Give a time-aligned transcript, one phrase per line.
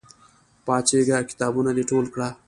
[0.65, 1.17] پاڅېږه!
[1.29, 2.29] کتابونه د ټول کړه!